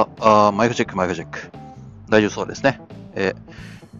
[0.00, 1.50] あ、あマイクチェック、マイクチェック。
[2.08, 2.80] 大丈夫そうですね。
[3.14, 3.34] え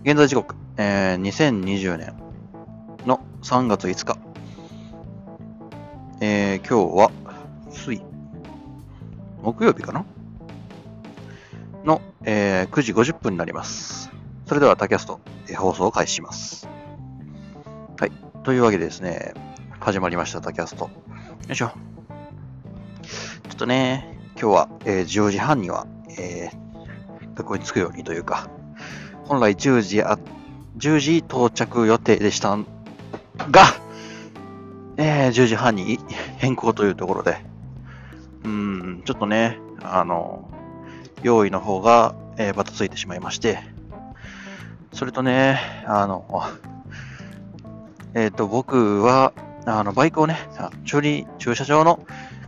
[0.04, 2.14] ー、現在時刻、えー、2020年
[3.06, 4.18] の3月5日。
[6.20, 7.10] えー、今日は、
[7.70, 8.02] 水、
[9.42, 10.04] 木曜日かな？
[11.84, 14.10] の、えー、9時50分になります。
[14.46, 16.68] それでは、タキャスト、えー放送を開始します。
[17.98, 18.12] はい。
[18.44, 19.34] というわけでですね、
[19.80, 20.84] 始まりました、タキャスト。
[20.84, 20.90] よ
[21.50, 21.68] いしょ。
[23.48, 25.86] ちょっとね、今日は、えー10時半には、
[26.18, 28.48] えー学校に着くようにというか、
[29.26, 30.18] 本来10時あ、
[30.78, 32.64] 10時到着予定でしたが、
[34.96, 35.98] えー10時半に
[36.38, 37.36] 変更というところで、
[38.44, 40.50] うん、ちょっとね、あの、
[41.22, 43.58] 用意の方が、えーバタついてしまいまして、
[44.94, 46.44] それとね、あの、
[48.14, 49.34] えっ、と、僕は、
[49.66, 50.38] あの、バイクをね、
[50.86, 52.00] 駐輪駐車場の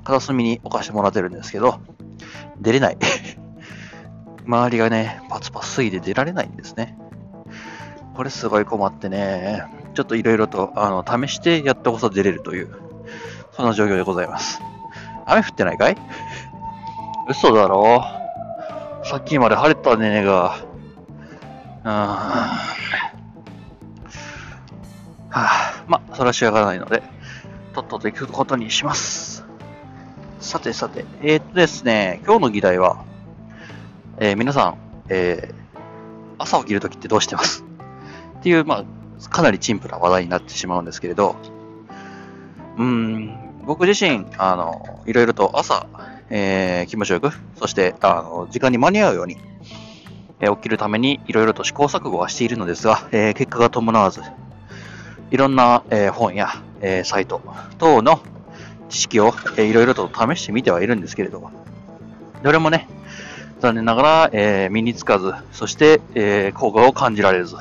[0.05, 1.81] 片隅に置かしてもらってるんですけど、
[2.61, 2.99] 出れない。
[4.47, 6.97] 周りがね、パツパツすぎて出られないんですね。
[8.15, 9.65] これすごい困ってね、
[9.95, 12.75] ちょっといろいろとあの試してやっとこそ出れるという、
[13.53, 14.61] そんな状況でございます。
[15.27, 15.97] 雨降ってないかい？
[17.29, 18.05] 嘘だろ
[19.05, 20.57] さっきまで晴れたねが。
[21.85, 22.73] うーん。
[25.33, 27.03] はあ、まあ、それは仕上がらないので、
[27.75, 29.22] とっとと行くことにします。
[30.53, 33.07] さてさて、えー、っとですね、今日の議題は、
[34.19, 34.77] えー皆さん、
[35.09, 35.55] えー
[36.37, 37.65] 朝起きるときってどうしてます？
[38.39, 41.37] っていう、まあ、かなり陳腐な話題になってしまうんですけれど、
[42.77, 45.87] うん、僕自身、あの、いろいろと朝、
[46.29, 49.39] えー気持ちよく、そして、あの、時間に間に合うように、
[50.41, 54.21] えー起きるためにいろいろと試行錯誤はしているのですが、えー結果が伴わず、
[55.31, 56.51] いろんな、えー本や、
[56.83, 57.41] えーサイト
[57.79, 58.21] 等の
[58.93, 61.51] 知識を、えーいろいろと試してみてはいるんですけれども、
[62.43, 62.87] どれもね、
[63.61, 67.57] 残念ながら、えー身につかず、そして、えー効果を感じられず、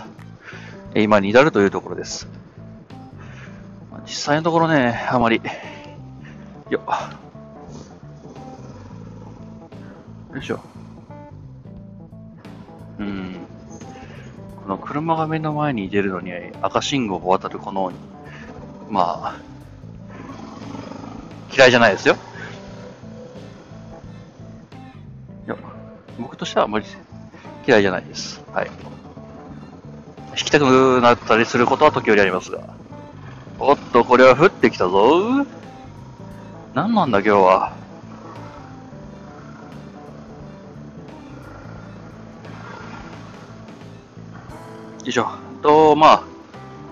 [0.93, 2.27] 今に至るというところです。
[4.05, 5.41] 実際のところね、あまり、
[6.69, 7.11] よっ。
[10.35, 10.59] よいしょ。
[12.99, 13.37] うん。
[14.63, 17.93] この車が目の前に出るのに赤信号を渡るこの、
[18.89, 19.50] まあ、
[21.53, 22.15] 嫌いじゃないですよ。
[25.45, 25.55] いや、
[26.19, 26.85] 僕としてはあまり
[27.67, 28.41] 嫌いじゃないです。
[28.53, 28.71] はい。
[30.31, 32.61] 引きたくなったりすることは時折ありますが。
[33.59, 35.45] おっと、これは降ってきたぞ。
[36.73, 37.73] 何なんだ今日は。
[45.03, 45.27] よいしょ。
[45.61, 46.23] と、まあ、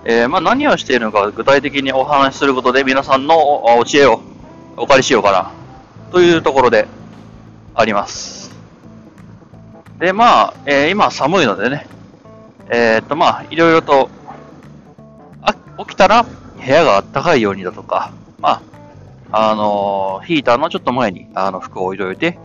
[0.04, 4.20] えーまあ何をしているのか具体的にお話しすることで皆さんのお知恵を
[4.80, 5.52] お借りしようかな。
[6.10, 6.88] というところで
[7.74, 8.50] あります。
[9.98, 11.86] で、まあ、えー今寒いのでね、
[12.70, 14.08] えーっとまあ、いろいろと、
[15.42, 15.54] あ、
[15.84, 16.30] 起きたら部
[16.66, 18.62] 屋が暖かいようにだとか、ま
[19.30, 22.38] あ、あのーヒーターのちょっと前にあの服を置いといて、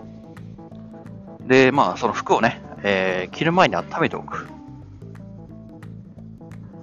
[1.47, 4.47] で、まあ、その服をね、えー着る前に温めておく。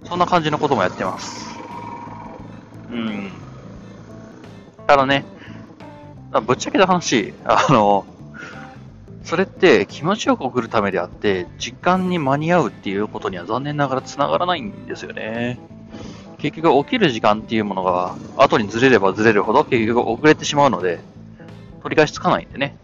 [0.04, 1.58] そんな感じのこともやってます。
[2.90, 3.30] うん。
[4.86, 5.24] ただね、
[6.40, 8.06] ぶっちゃけた話、あの、
[9.24, 15.58] それって気持ちよく送るためであって、時間に間に合うっていうことには残念ながら繋がらないんですよね。
[16.38, 20.98] 結局起きる時間っていうものが後にずれればずれるほど結局遅れてしまうので、
[21.82, 22.76] 取り返しつかないんでね。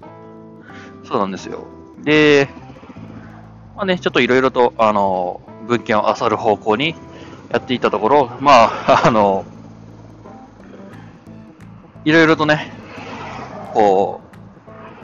[1.05, 1.67] そうなんですよ。
[2.05, 2.49] で、
[3.75, 6.95] まあね、ちょっといろいろと、あの、文献を漁る方向に
[7.51, 9.45] やっていたところ、まあ、あの、
[12.05, 12.73] いろいろとね、
[13.73, 14.21] こ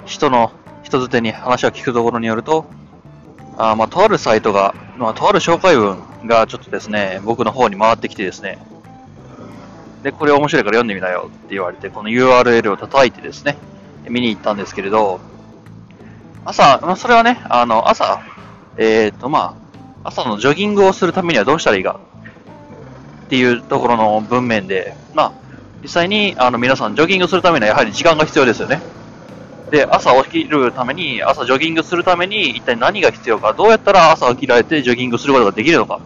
[0.05, 0.53] う、人の、
[0.83, 2.67] 人づてに話を聞くところによると、
[3.57, 8.59] あまあ、とあるサイトが、まあ、とある紹介文がちょっとですね、僕の方に回ってきてですね、
[10.03, 13.57] で、これ面白いから読んでみなよって言われて、この URL を叩いてですね、
[14.09, 15.21] 見に行ったんですけれど、
[16.45, 18.21] 朝、まあ、それはね、あの、朝、
[18.77, 19.57] えっ、と、ま
[20.03, 21.99] あ、朝のジョギングをするためにはどうしたらいいか
[23.25, 25.33] っていうところの文面で、まあ、
[25.85, 28.81] 実際にあの皆さんジョギングするためにはやはり時間が必要ですよね。
[29.71, 36.01] で、朝起きるために、朝ジョギングするために一体何が必要か、どうやったら朝起きられてジョギングすることができるのか。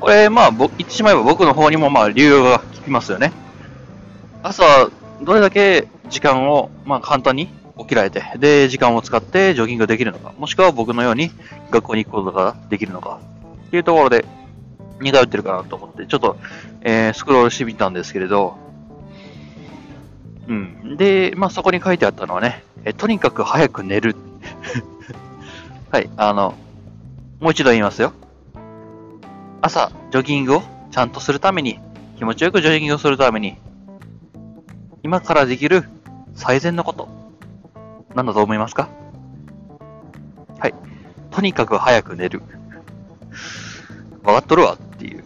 [0.00, 3.32] これ、まあ、言ってしまえば僕の方にもまあ理由が聞きますよね。
[4.42, 4.88] 朝、
[5.20, 7.48] どれだけ時間を、まあ、簡単に
[7.78, 11.30] 起きられて、で、時間を使ってジョギングできるのか、もしくは僕のように
[11.70, 13.20] 学校に行くことができるのか、
[13.66, 14.24] っていうところで、
[15.00, 16.36] 似通ってるかなと思って、ちょっと、
[16.82, 18.56] えースクロールしてみたんですけれど、
[20.48, 20.96] うん。
[20.96, 24.16] で、まあそこに書いてあったのはね、えとにかく早く寝る。
[25.92, 26.54] はい、あの、
[27.40, 28.12] もう一度言いますよ。
[29.60, 31.78] 朝、ジョギングをちゃんとするために、
[32.16, 33.56] 気持ちよくジョギングをするために、
[35.02, 35.84] 今からできる
[36.34, 37.08] 最善のこと、
[38.14, 38.88] 何だと思いますか？
[40.58, 40.74] はい。
[41.30, 42.42] とにかく早く寝る。
[44.22, 45.24] わかっとるわっていう。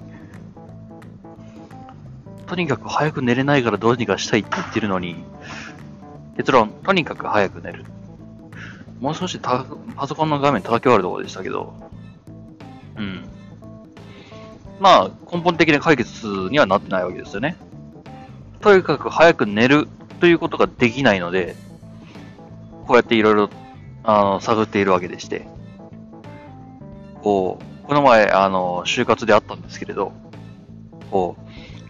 [2.46, 5.24] とにかく早く寝れないからどうにかしたいって言ってるのに、
[6.36, 7.84] 結論、とにかく早く寝る。
[9.00, 9.66] もう少しパ
[10.06, 11.74] ソコンの画面叩き割るところでしたけど、
[12.96, 13.24] うん。
[14.80, 17.56] まあ、根本的な解決にはなってないわけですよね。
[18.60, 19.88] とにかく早く寝る
[20.20, 21.56] ということができないので、
[22.86, 23.50] こうやっていろいろ、
[24.02, 25.46] あの、探っているわけでして。
[27.22, 30.12] こう、この前、あの、就活であったんですけれど、
[31.10, 31.43] こう、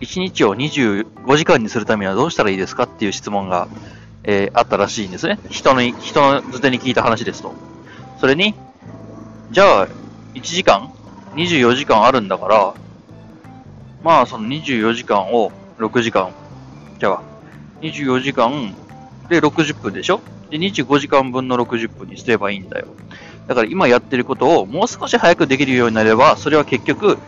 [0.04, 3.68] 1日を25時間にするためにはどうしたらいいですかっていう質問が、
[4.22, 5.38] えー、あったらしいんですね。
[5.50, 7.54] 人の、人の図手に聞いた話ですと。
[8.20, 8.54] それに、
[9.50, 9.88] じゃあ、
[10.34, 10.92] 1時間
[11.34, 12.74] ?24 時間あるんだから、
[14.02, 16.30] まあ、その24時間を6時間、
[16.98, 17.22] じゃあ、
[17.80, 18.74] 24時間
[19.28, 20.20] で60分でしょ？
[20.50, 22.86] で、25時間分の60分にすればいいんだよ。
[23.46, 27.18] だから今やってることをもう少し早くできるようになれば、それは結局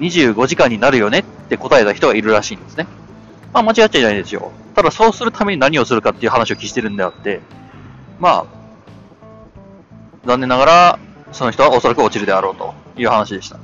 [0.00, 2.86] 25時間になるよねって答えた人がいるらしいんですね。
[3.52, 4.50] まあ間違っちゃいないですよ。
[4.74, 7.40] ただそうするために何をするかっていう話を聞いてるんであって、
[8.18, 8.44] まあ、
[10.24, 10.98] 残念ながら、
[11.32, 13.56] その人はおそらく落ちるであろうという話でした。
[13.56, 13.60] うん、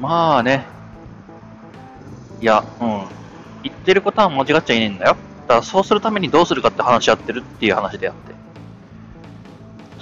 [0.00, 0.66] まあね。
[2.40, 3.02] いや、うん。
[3.62, 5.16] 言ってることは間違っちゃいねえんだよ。
[5.46, 8.41] だからそうするためにどうするかって話し合ってるっていう話であって。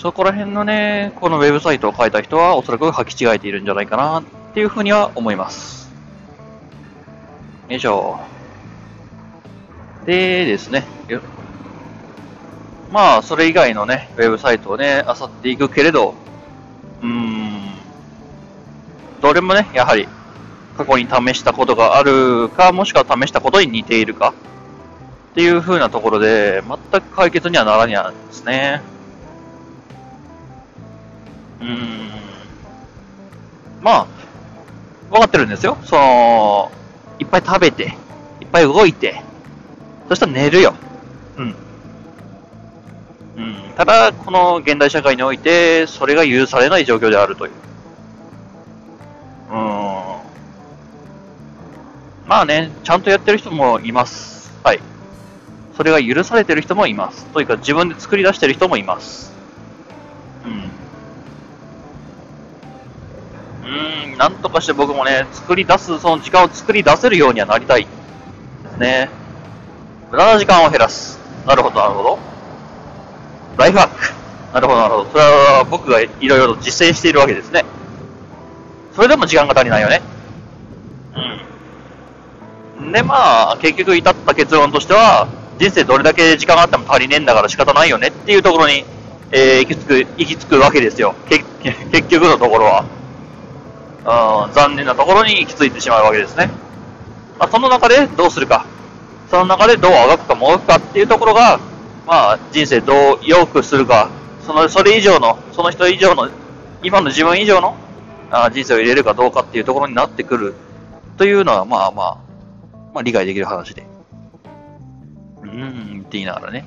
[0.00, 4.24] そこら辺のね、このウェブサイトを書いた人はおそらく履き違えているんじゃないかなっ
[4.54, 5.92] ていうふうには思います。
[7.68, 8.18] よいしょ。
[10.06, 10.86] でですね。
[12.90, 16.14] まあ、それ以外のね、ウェブサイトをね、漁っていくけれど、
[17.02, 17.60] うーん、
[19.20, 20.08] どれもね、やはり、
[20.78, 24.32] 過去に試したことがあるか、もしくは試したことに似ているか、
[25.32, 28.80] っていう風なところで、全く解決にはならないんですね。
[31.60, 32.10] うーん。
[33.80, 34.06] まあ、
[35.10, 35.76] わかってるんですよ。
[35.84, 36.70] その、
[37.18, 37.94] いっぱい食べて、
[38.40, 39.22] いっぱい動いて、
[40.08, 40.74] そしたら寝るよ。
[41.36, 41.54] うん。
[43.36, 43.56] うん。
[43.76, 47.52] ただ、この現代社会において、それが許されない状況であるという。
[49.50, 49.56] うん。
[52.26, 54.52] まあね、ちゃんとやってる人もいます。
[54.62, 54.80] はい。
[55.76, 57.26] それが許されてる人もいます。
[57.26, 59.39] というか、自分で作り出してる人もいます。
[63.70, 67.82] うん、なんとかして僕もね、作り出す、その時間を作り出せるようにはなりたい。
[67.82, 67.88] で
[68.74, 69.08] すね。
[70.10, 71.20] 無駄な時間を減らす。
[71.46, 72.18] なるほど、なるほど。
[73.56, 74.54] ライフハック。
[74.54, 75.10] なるほど、なるほど。
[75.10, 77.64] それは僕がいろいろと実践しているわけですね。
[78.96, 80.02] それでも時間が足りないよね。
[82.80, 82.92] うん。
[82.92, 85.28] で、まあ、結局至った結論としては、
[85.60, 88.84] 人生どれだけ時間があっても足りねえんだから仕方ないよねっていうところに、
[89.30, 91.14] えー、行き着く、行き着くわけですよ。
[91.28, 92.84] 結局のところは。
[94.00, 96.50] うん、残念なところに行き着いてしまうわけですね。
[97.38, 98.66] まあ、その中でどうするか。
[99.30, 101.60] その中でどうあがくかもがくかっていうところが、
[102.06, 104.10] まあ、人生どう良くするか、
[104.44, 106.28] その、それ以上の、その人以上の、
[106.82, 107.76] 今の自分以上の
[108.30, 110.54] あ人生を入れるかどうかっていうところになってくる
[111.18, 112.18] というのは、まあまあ、
[112.94, 113.86] まあ理解できる話で。
[115.42, 116.66] うーん、って言いながらね。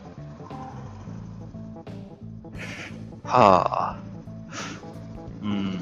[3.26, 3.98] はあ。
[5.42, 5.80] うん、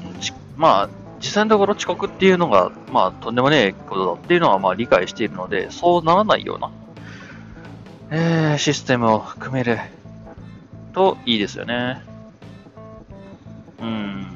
[0.56, 6.70] まあ、実際のところ遅刻っていうのが、まあ、とんでもねえことだっていうのは、まあ、理解しているので、そうならないような、
[8.10, 9.78] えー、システムを組める
[10.92, 12.02] といいですよね。
[13.80, 14.26] うん。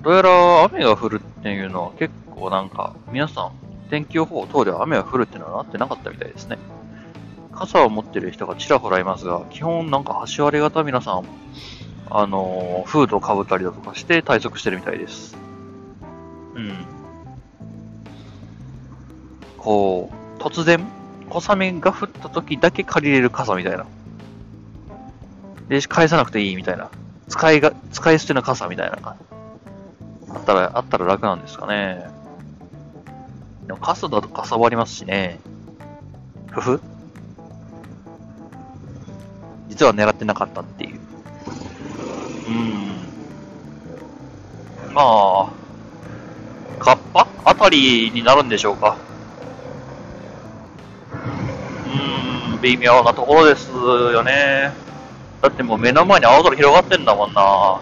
[0.00, 3.52] どうやら雨が降るっていうのは結構なんか、皆さん、
[3.90, 6.56] 天気予報等では雨が降るっていうのはなってなかったみたいですね。
[7.52, 11.24] 傘を持ってる人がちらほらいますが、基本なんか橋割れ型皆さん
[12.10, 15.36] あの、フードをかぶったりだとかして対策してるみたいです。
[16.54, 16.86] うん。
[19.58, 20.86] こう、突然、
[21.30, 23.86] 小雨が降った時だけ借りれる傘みたいな。
[25.68, 26.90] で、返さなくていいみたいな。
[27.28, 29.16] 使いが、使い捨ての傘みたいな。
[30.28, 32.04] あったら、あったら楽なんですかね。
[33.66, 35.40] でも傘だとかさばりますしね。
[36.50, 36.80] ふふ
[39.68, 41.03] 実は狙ってなかったっていう。
[42.46, 42.94] うん。
[44.92, 45.48] まあ、
[46.78, 47.26] カッパ？
[47.44, 48.96] あたりになるんでしょうか。
[52.52, 54.72] うん、微妙なところですよね。
[55.42, 57.80] だってもう目の前に青空広がってんだもんな。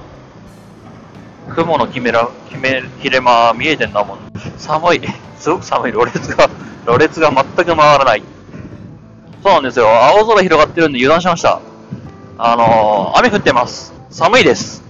[1.54, 4.18] 雲の決めら、決め、切れ間見えてんだもん。
[4.56, 5.00] 寒い。
[5.38, 5.92] すごく寒い。
[5.92, 6.48] ろれつが、
[6.86, 8.22] ろれつが全く回らない。
[9.42, 9.88] そうなんですよ。
[9.88, 11.60] 青空広がってるんで油断しました。
[12.38, 13.91] あのー、雨降ってます。
[14.12, 14.82] 寒いです。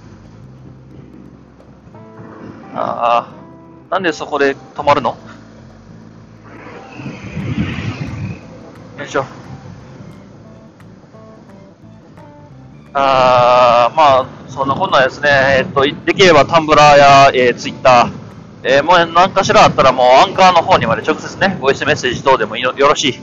[2.75, 5.17] ああ、なんでそこで止まるの？
[8.99, 9.25] よいしょ。
[12.95, 15.29] あー、まあ、そんなこんなですね。
[15.59, 23.15] えっと、できればタンブラーや、えー、ツイッター、えー、もう何かしらあったらもうアンカーの方にまで直接ね、ボイスメッセージ等でもよろしい。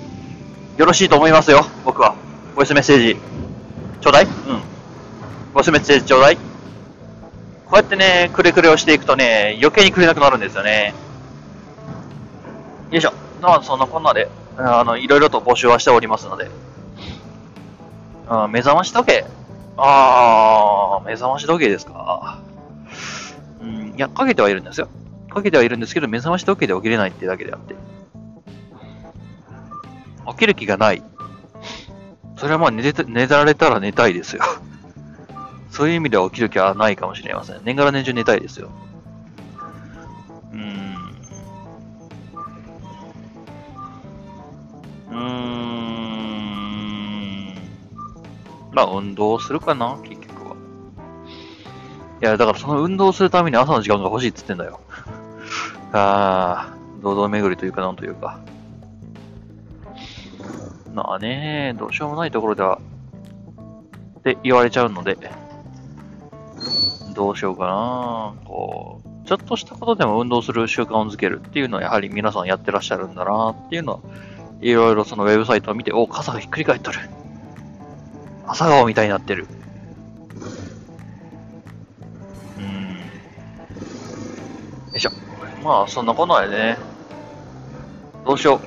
[0.77, 2.15] よろしいと思いますよ、僕は。
[2.55, 3.17] ボイスメッセージ。
[3.99, 4.25] ちょうだい？
[4.25, 4.31] うん。
[5.53, 10.93] ボイスメッセージちょうだいこうやってね、くれくれをしていくとね、余計にくれなくなるんですよね。
[12.89, 13.13] よいしょ。
[13.41, 14.27] まあ、そんなこんなで、
[14.57, 16.49] あの、いろいろと募集はしておりますので。
[18.27, 19.25] あ目覚まし時計
[19.77, 22.39] あー、目覚まし時計ですか。
[23.61, 24.87] うん、いや、かけてはいるんですよ。
[25.29, 27.75] かけてはいるんですけど、目覚まし時計で起きれないってだけであって。
[30.27, 31.03] 起きる気がない。
[32.37, 34.43] それはまあ寝て、寝られたら寝たいですよ。
[35.71, 37.61] そういう意味では起きる気はないかもしれません。
[37.63, 38.69] 年がら年中寝たいですよ。
[40.51, 40.95] うーん。
[45.09, 45.69] うーん。
[48.71, 50.55] まあ、運動するかな結局は。
[52.21, 54.79] いや、だからその運動するために朝の時間が欲しいっつってんだよ。
[55.93, 58.39] ああ、堂々巡りというかなんというか。
[60.93, 62.79] まあね、どうしようもないところでは、
[64.19, 65.17] って言われちゃうので、
[67.19, 73.99] どうしようかなこう、ちょっとしたことでも運動する習慣をづけるっていうのはやはり皆さんやってらっしゃるんだなっていうのは、
[74.61, 76.99] いろいろそのウェブサイトを見て、お、傘がひっくり返っとる。
[78.47, 79.47] 朝顔みたいになってる。
[82.57, 82.95] うん。
[82.95, 83.01] よ
[84.95, 85.09] いしょ。
[85.61, 86.77] まあ、そんなことないね。
[88.25, 88.61] どうしよ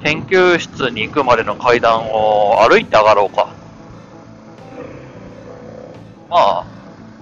[0.00, 0.02] う。
[0.02, 3.57] 研究室に行くまでの階段を歩いて上がろうか。
[6.28, 6.64] まあ、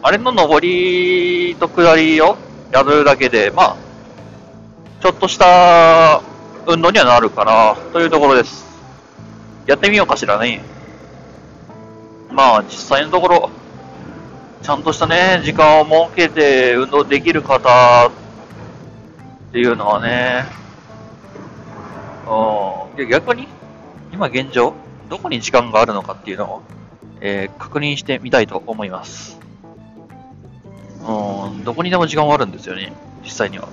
[0.02, 2.36] あれの上りと下りを
[2.72, 3.76] やるだけで、まあ、
[5.00, 6.22] ちょっとした
[6.66, 8.66] 運動にはなるかな、というところです。
[9.66, 10.60] やってみようかしらね。
[12.30, 13.50] まあ、実際のところ、
[14.62, 18.10] ちゃんとしたね、時間を設けて運動できる方っ
[19.52, 20.44] ていうのはね、
[22.26, 23.08] うん。
[23.08, 23.46] 逆に、
[24.12, 24.74] 今現状、
[25.08, 26.62] どこに時間があるのかっていうのを、
[27.20, 29.38] えー、確認してみたいと思います。
[31.06, 32.92] うん、どこにでも時間はあるんですよね、
[33.22, 33.68] 実際には。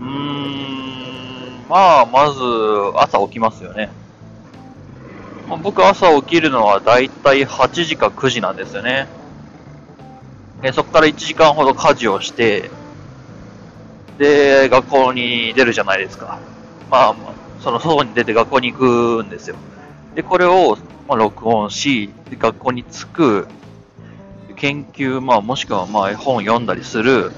[0.00, 2.40] うーん、まあ、まず、
[2.96, 3.90] 朝起きますよね。
[5.48, 9.08] まあ、僕、朝起きるのはだいたい8時か9時なんですよね。
[10.62, 12.70] でそこから1時間ほど家事をして、
[14.18, 16.38] で、学校に出るじゃないですか。
[16.90, 17.14] まあ、
[17.60, 19.56] その外に出て学校に行くんですよ。
[20.14, 20.76] で、これを、
[21.08, 23.48] まあ、録音し、学校に着く、
[24.56, 27.32] 研究、まあ、もしくは、まあ、本読んだりする、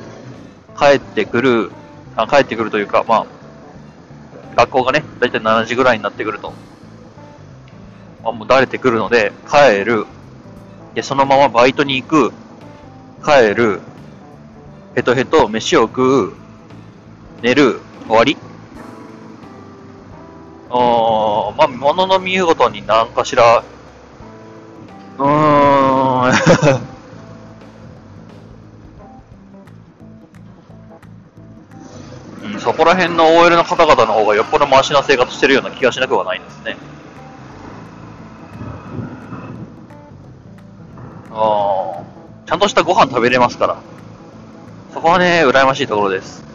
[0.79, 1.71] 帰ってくる、
[2.17, 3.27] あ帰ってくるというか、まあ、
[4.57, 6.53] 学校がね、だいたい7時ぐらいになってくると、
[8.23, 10.07] まあ、もうだれてくるので、帰る、
[10.95, 12.33] で、そのままバイトに行く、
[13.25, 13.81] 帰る、
[14.95, 16.33] ヘトヘト飯を食う、
[17.43, 18.37] 寝る、終わり。
[20.75, 23.63] あまあ、ものの見事に何かしら、
[25.19, 25.27] うー
[26.29, 26.31] ん、
[32.55, 36.79] うん、そこら辺の OL の方々の方がよっぽどマシな生活してるような気がしなくはないですね。
[41.31, 42.03] あ
[42.47, 43.83] ちゃんとしたご飯食べれますから。
[44.95, 46.52] そこはね、羨ましいところです。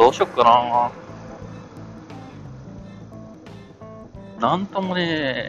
[0.00, 0.90] どうしよっか
[4.40, 4.48] な。
[4.48, 5.44] なんともね、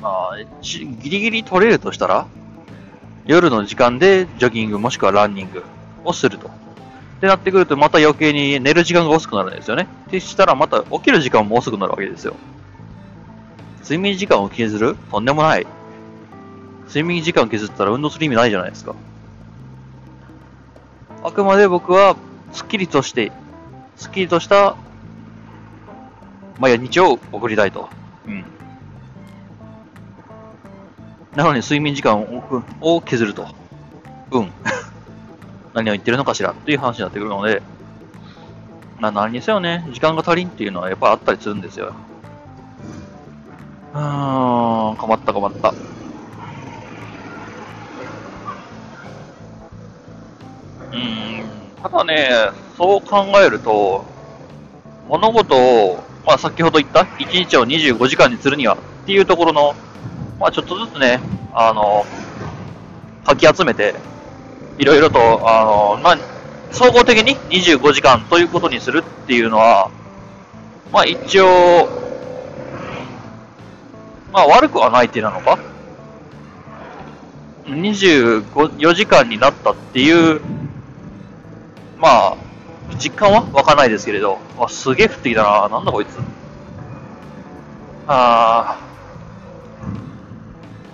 [0.00, 2.26] まあ、ギリギリ取れるとしたら、
[3.26, 5.62] 夜の時間でジョギングもしくはランニング
[6.06, 6.48] をすると。
[6.48, 6.50] っ
[7.20, 9.86] てなってくると、また余計に寝る時間が遅くなるんですよね。
[10.06, 12.34] ってしたら、また起きる時間も遅くなるわけですよ。
[13.82, 14.96] 睡眠時間を削る？
[15.10, 15.66] とんでもない。
[16.86, 18.94] 睡眠時間削ったら運動する意味ないじゃないですか。
[21.22, 22.16] あくまで僕は、
[22.52, 23.32] スッキリとして
[23.96, 24.76] すっきりとした、
[26.58, 27.88] 毎日を送りたいと。
[28.26, 28.44] うん。
[31.34, 33.48] なのに睡眠時間をを削ると。
[34.30, 34.52] うん。
[35.74, 37.62] 何を言ってるのかしらっていう話になってくるので、
[38.98, 41.94] まあ何にせよね、時間が足りんっていうのはやっぱあったりするんですよ。
[43.92, 45.74] うーん、困った困った。
[50.92, 52.30] うん、ただね、
[52.76, 54.04] そう考えると、
[55.08, 59.74] 物事を、まあ先ほど言った1日を25時間にするにはっていうところの、
[60.40, 61.20] まあちょっとずつね、
[61.52, 62.04] あの、
[63.24, 63.94] かき集めて、
[64.78, 65.18] いろいろと、
[65.48, 66.18] あの、まあ、
[66.70, 69.90] 総合的に25時間ということにするっていうのは、
[70.92, 71.88] まあ一応、
[74.32, 75.58] まあ悪くはない手なのか
[77.66, 80.40] ?24 時間になったっていう、
[81.98, 82.36] まあ、
[82.98, 83.46] 実感は？
[83.52, 85.68] 湧かないですけれど、あ、すげえ降ってきたな。
[85.68, 86.18] なんだこいつ。
[88.08, 88.86] ああ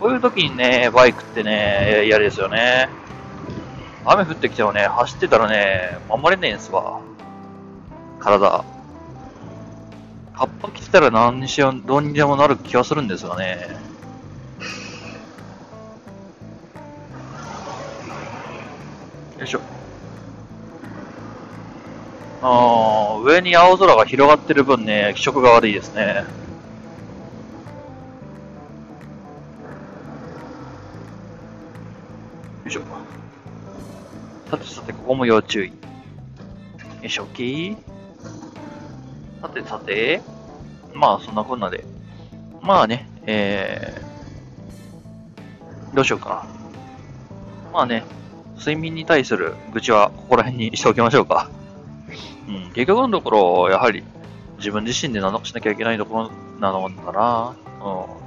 [0.00, 2.88] こういう時にね、バイクってね、嫌ですよね。
[4.04, 7.00] 雨降ってきてもね、走ってたらね、守れねえんすわ。
[8.18, 8.64] 体。
[10.34, 13.76] カッパ着てたら何にしよう、どうにでもなる気はするんですがね。
[19.38, 19.60] よいしょ。
[22.44, 26.24] あ上に青空が広がってる分ね、気色が悪いですね。
[32.64, 32.82] よいしょ。
[34.50, 35.68] さてさて、ここも要注意。
[35.68, 35.74] よ
[37.04, 37.76] いしょ、き
[39.40, 40.20] さてさて、
[40.94, 41.84] まあ、そんなこんなで。
[42.60, 47.70] まあね、えー、どうしようかな。
[47.72, 48.04] まあね、
[48.58, 51.48] 睡眠に対する愚痴はここら辺にしておきましょうか。
[52.48, 54.04] うん、結局のところ、やはり
[54.58, 57.56] 自分自身で何とかしなきゃいけないところなのかな。
[57.84, 58.22] うん。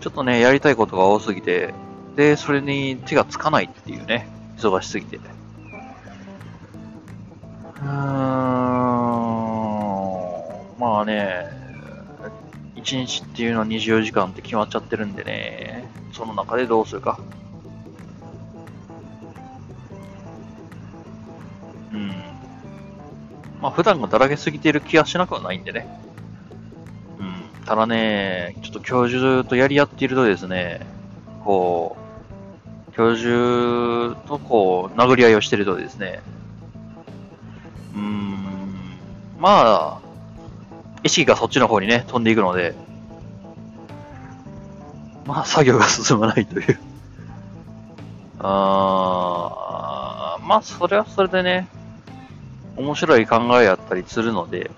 [0.00, 1.74] ちょっとね、やりたいことが多すぎて、
[2.16, 5.16] で、それに手がつかないっていうね、忙しすぎて。
[5.16, 7.88] うーん、
[10.78, 11.46] まあね、
[12.76, 17.18] 1日っていうのは24時間って決まっちゃってるんでね、その中でどうするか。
[23.60, 25.86] まあ普段がだらけすぎている気がしなくはないんでね。
[27.18, 27.64] うん。
[27.66, 30.86] ただね、ちょっと教授とやり合っているとですね、
[31.44, 31.96] こ
[32.88, 36.20] う、教授とこう、殴り合いをしているとですね、
[37.94, 38.98] うーん、
[39.38, 40.00] まあ、
[41.02, 42.74] 意識がそっちの方にね、飛んでいくので、
[45.26, 46.78] まあ、作業が進まないという
[48.40, 51.68] あー、まあ、それはそれでね、
[52.76, 54.70] 面白い考えやったりするので、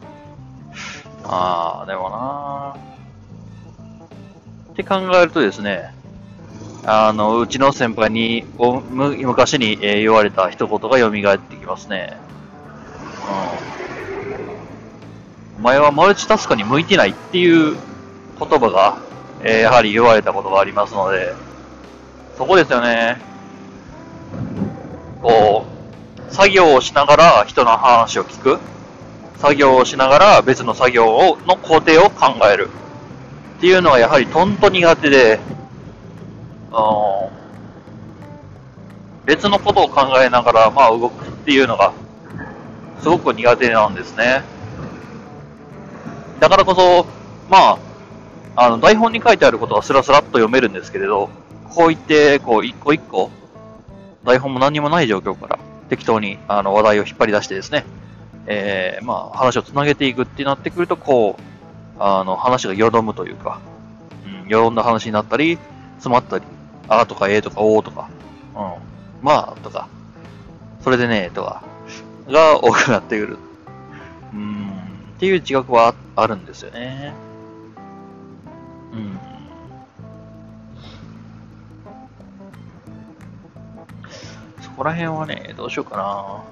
[1.25, 2.77] あー、でもな
[4.73, 5.95] って考えるとですね、
[6.85, 12.17] あの、うちの先輩に、昔に、言われた一言が蘇ってきますね。
[15.59, 15.61] うん。
[15.61, 17.77] お前はマルチタスクに向いてないっていう
[18.39, 18.99] 言葉が、
[19.45, 21.35] えー、やはり言われたことがありますので、
[22.37, 23.21] そこですよね。
[25.23, 25.72] こう、
[26.33, 28.59] 作業をしながら人の話を聞く。
[29.37, 32.71] 作業をしながら別の作業をの工程を考える。
[33.59, 35.39] っていうのはやはりとんと苦手で、
[36.73, 37.29] あ
[39.27, 41.93] 別のことを考えながら、まあ、動くっていうのが、
[43.01, 44.43] すごく苦手なんですね。
[46.41, 47.07] だからこそ、
[47.49, 47.79] ま
[48.57, 51.31] あ、あの、台本に書いてあることはスラスラっと読めるんですけれど、
[51.71, 53.31] こう言って、こう、一個一個、
[54.25, 55.59] 台本も何もない状況から、
[55.93, 57.85] 適当に、あの、話題を引っ張り出してですね、
[58.47, 61.43] えー、まあ、話をつなげていくってなってくると、こう、
[61.99, 63.61] あの、話がよどむというか、
[64.25, 65.59] うん、よどんだ話になったり、
[65.97, 66.45] 詰まったり、
[66.89, 68.09] あとかえとかおとか、
[68.55, 68.73] うん。
[69.21, 69.87] まあ、とか、
[70.81, 71.63] それでね、とか、
[72.27, 73.39] が多くなってくる。
[74.33, 74.71] うん、
[75.17, 77.13] っていう自覚はあるんですよね。
[84.83, 86.43] こら辺はね、どうしようかな。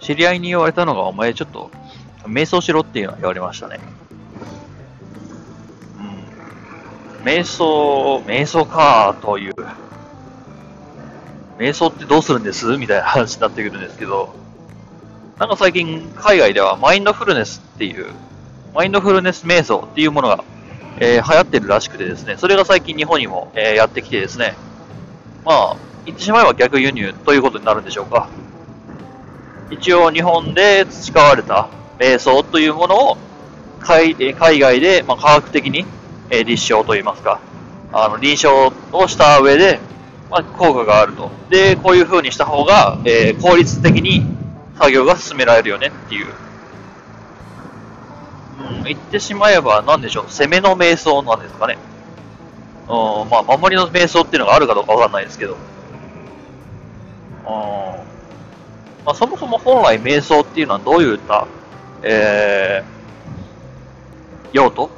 [0.00, 1.70] 知り合いに言われたのが、お前ちょっと、
[2.26, 3.80] 瞑想しろっていうのは言われましたね。
[5.98, 9.54] うん瞑想、瞑想かという。
[11.56, 12.76] 瞑想ってどうするんです？
[12.76, 14.34] みたいな話になってくるんですけど、
[15.38, 18.08] なんか最近海外ではマインドフルネスっていう、
[18.74, 20.44] マインドフルネス瞑想っていうものが、
[20.98, 24.54] えー、流行ってるらしくてですね、それが最近日本にも、えー、やってきてですね、
[25.46, 28.28] まあ、言ってしまえば逆輸入ということになるんでしょうか。
[29.70, 33.18] 一応日本で培われた瞑想というものを
[33.80, 35.86] 海海外で、まあ、科学的に
[36.32, 37.40] え立証といいますか、
[37.92, 39.80] あの、臨床をした上で、
[40.30, 41.30] まあ、効果があると。
[41.50, 44.24] で、こういう風にした方が、えー、効率的に
[44.78, 46.26] 作業が進められるよねっていう。
[48.78, 51.76] うん、言ってしまえば、なんでしょう、攻めの瞑想なんですかね。
[52.88, 55.56] うん、まあ、守りの瞑想っていうのがあるかどうかわかんないですけど。
[59.04, 61.46] まあ、そもそも本来瞑想っていうのはどういった、
[62.02, 64.90] えー、用途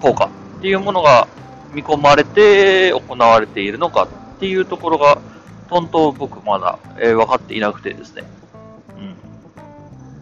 [0.00, 1.28] 効果っていうものが
[1.72, 5.20] 見込まれて行われているのかっていうところが、
[5.68, 8.24] とんと僕まだ、えー、分かっていなくてですね。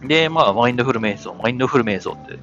[0.01, 0.07] うん。
[0.07, 2.37] で、まあ、マインドフル瞑想、マインドフル瞑想って、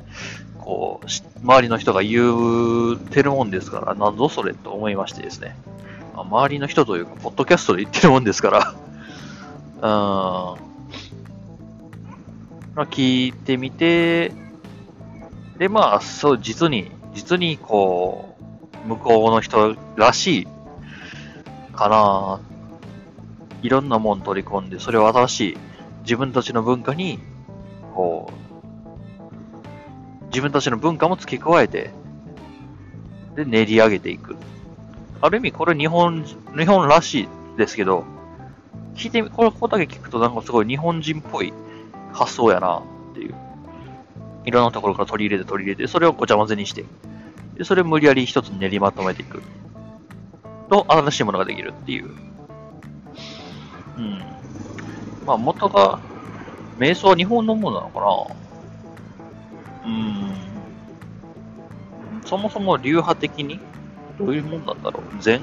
[0.58, 1.06] こう、
[1.40, 5.56] 周りの人が言うてるもんですから、なんぞそれと思いましてですね。
[6.14, 8.74] まあ、周りの人というか、ポッドキャストで言ってるもんですから。
[9.80, 10.56] ま
[12.76, 14.32] あ、聞いてみて、
[15.58, 18.36] で、まあ、そう、実に、実に、こ
[18.84, 20.46] う、向こうの人らしい
[21.74, 22.40] かな。
[23.62, 25.56] いろんなもん取り込んで、それを新しい
[26.02, 27.18] 自分たちの文化に、
[27.94, 31.90] こう、自分たちの文化も付け加えて、
[33.34, 34.36] で、練り上げていく。
[35.20, 36.24] ある意味、これ日本、
[36.56, 38.04] 日本らしいですけど、
[38.98, 41.54] 聞いて、これ、ここだけ聞くとなんかすごい日本人っぽい
[42.12, 42.82] 発想やな
[43.12, 43.34] っていう。
[44.44, 46.84] いろんなところから取り入れて取り入れて、それをごちゃ混ぜにして、
[47.56, 49.40] でそれを無理やり一つに練りまとめていく。
[50.68, 52.10] と、新しいものができるっていう。
[53.96, 54.18] うん。
[55.24, 56.00] まあ、元が、
[56.76, 58.06] 瞑想は日本のものなのかな
[59.86, 60.34] うん。
[62.24, 63.60] そもそも流派的に
[64.18, 65.40] どういうもんなんだろう禅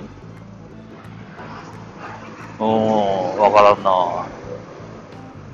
[2.59, 3.91] うーん、わからんな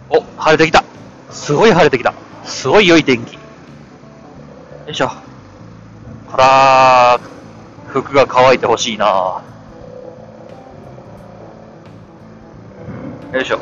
[0.10, 0.84] お、晴れてきた
[1.32, 3.36] すごい晴れてきたすごい良い天気。
[3.36, 3.40] よ
[4.88, 5.10] いしょ。
[6.28, 7.20] ほら
[7.88, 9.42] 服が乾いてほしいな
[13.34, 13.60] よいしょ。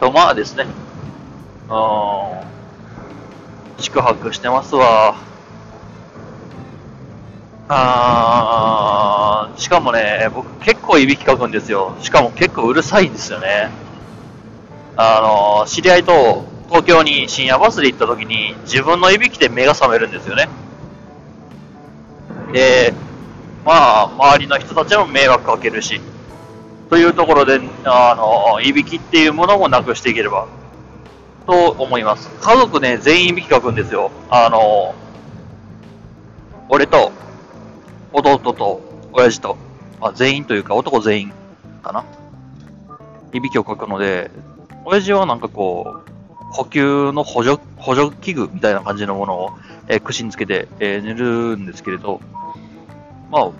[0.00, 0.66] と、まあですね。
[1.68, 1.72] う
[3.78, 3.80] ん。
[3.80, 5.14] 宿泊してますわ。
[7.68, 9.11] あー、
[9.56, 11.96] しかもね、僕結構いびきかくんですよ。
[12.00, 13.70] しかも結構うるさいんですよね。
[14.96, 15.20] あ
[15.60, 20.48] の、知り合いと東京に深夜バスで行った時に自分のいびきで目が覚めるんですよね。
[22.52, 22.94] で、
[23.64, 26.00] まあ、周りの人たちも迷惑かけるし、
[26.90, 30.46] というところで、あの、いびきっていうものもなくしていければ、
[31.46, 32.28] と思います。
[32.40, 34.10] 家族ね、全員いびきかくんですよ。
[34.30, 34.94] あの、
[36.68, 37.12] 俺と、
[38.12, 39.56] 弟と、親父と、
[40.00, 41.32] まあ、全員というか男全員
[41.82, 42.04] かな。
[43.32, 44.30] いびきをかくので、
[44.84, 46.12] 親父はなんかこう、
[46.52, 49.50] 補給の補助、補助器具みたいな感じのものを、
[49.88, 52.20] えー、串につけて、えー、寝るんですけれど、
[53.30, 53.50] まあ、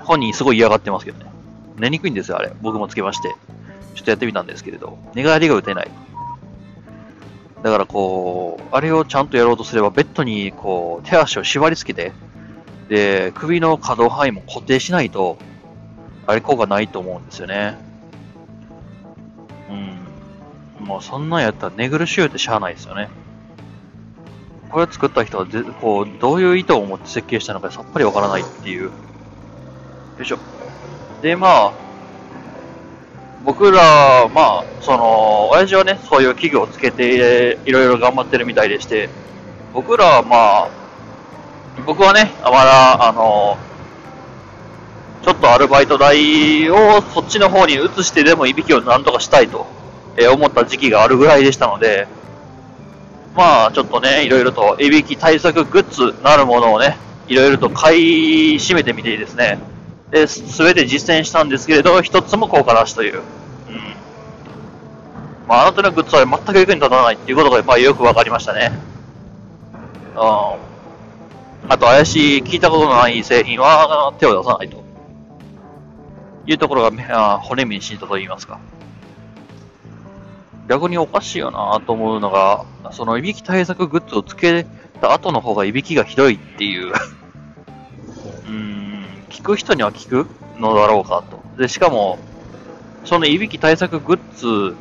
[0.00, 1.30] 本人すごい嫌がってますけどね。
[1.78, 2.52] 寝にくいんですよ、あれ。
[2.60, 3.34] 僕もつけまして。
[3.94, 5.90] ちょっとやってみたんですけれど、寝返りが打てない。
[7.62, 12.12] だからこう、あれをちゃんとやろうとすれば、ベッドにこう、手足を縛り付けて、
[12.92, 15.38] で、首の可動範囲も固定しないと、
[16.26, 17.78] あれ効果ないと思うんですよね。
[20.78, 20.86] うん。
[20.86, 23.08] もうそんなんやったら寝苦しゅうってしゃあないですよね。
[24.68, 28.82] これ作った人はで、こう、どういう意図を持って設計したのかさっぱりわからないっていう。
[28.82, 28.90] よ
[30.20, 30.38] いしょ。
[31.22, 31.72] で、まあ、
[33.46, 39.08] 僕ら、まあ、その、親父はね、そういう企業をつけて、いろいろ頑張ってるみたいでして、
[39.72, 40.81] 僕らはまあ、
[41.86, 43.58] 僕はね、あまだ、あの、
[45.22, 49.66] ちょっとアルバイト代をそっちの方に移してでもいびきをなんとかしたいと、
[50.16, 52.06] え思った時期があるぐらいでしたので、
[53.34, 59.58] まあ、ちょっとね、いろいろといびき対策グッズなるものをね、いろいろと買い占めてみてですね、
[60.10, 63.16] で、すべて実践したんですけれど、一つも効果なしという。
[63.16, 63.22] うん。
[65.48, 68.72] まあ、あなたのグッズは全く役に立たないっていうことがやっぱりよくわかりましたね。
[70.14, 70.71] うん。
[71.68, 74.82] あと、怪しい、聞いたことのない製品は手を出さないと。
[76.44, 78.58] いうところが、骨身に染みたと言いますか。
[80.68, 84.66] 逆におかしいよなと思うのが、そのいびき対策グッズをつけ
[85.00, 86.88] た後の方がいびきがひどいっていう
[88.46, 91.42] うーん聞く人には聞くのだろうかと。
[91.60, 92.18] で、しかも、
[93.04, 94.76] そのいびき対策グッズ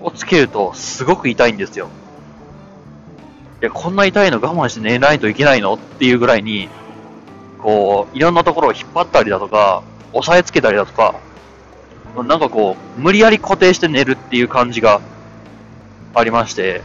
[0.00, 1.88] をつけるとすごく痛いんですよ。
[3.62, 6.68] いや、こんな痛いの我慢して寝ないといけないのっていうぐらいに、
[7.60, 11.14] こう、いろんなところを引っ張ったりだとか、押さえつけたりだとか、
[12.16, 15.00] なんかこう、無理やり固定して寝るっていう感じが
[16.12, 16.82] ありまして、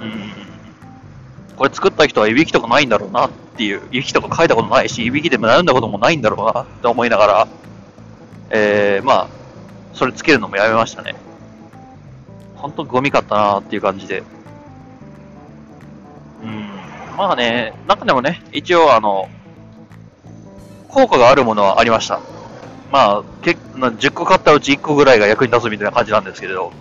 [0.00, 0.32] うん。
[1.56, 7.48] これ作った人はいびきとかないんだろうなっていう、いびきとか書いたことないし、いびきでも悩んだこともないんだろうなって思いながら、
[8.48, 9.28] えー、まあ、
[9.92, 11.14] それつけるのもやめましたね。
[12.56, 14.22] ほんとゴミかったなーっていう感じで。
[17.18, 19.28] まあね、中でもね、一応あの、
[20.86, 22.20] 効果があるものはありました。
[22.92, 26.72] まあ、け10個買ったうち1個ぐらいが役に立つみたいな感じなんですけれど、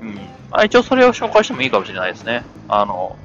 [0.00, 0.14] うん。
[0.14, 2.44] まあ一応それを紹介してもいいかもしれないですね。
[2.68, 3.16] あの、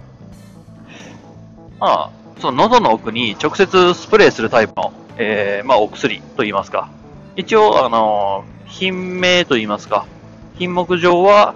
[1.79, 2.09] まあ、
[2.39, 6.89] その喉の奥に直接スプレーするタイプの、えー、まあ、お薬といいますか。
[7.35, 10.07] 一応、あの、品名といいますか、
[10.57, 11.53] 品目上は、